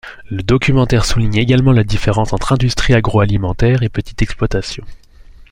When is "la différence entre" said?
1.73-2.53